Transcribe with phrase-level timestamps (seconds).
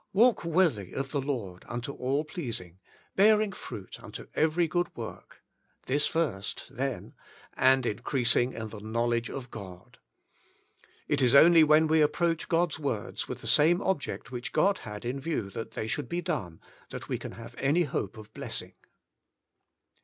[0.13, 2.79] "Walk worthy of the Lord unto all pleasing,
[3.15, 5.43] bearing fruit unto Every Good Work
[5.85, 7.13] (this first, then)
[7.53, 9.97] and increasing in the Knowledge of God.^^
[11.07, 14.79] It is only when we ap proach God's words with the same object which God
[14.79, 18.33] had in view That They Should Be Done, that we can have any hope of
[18.33, 18.73] blessing.